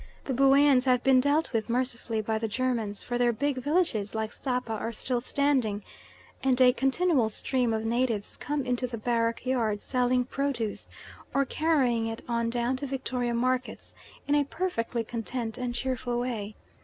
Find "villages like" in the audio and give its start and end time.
3.59-4.33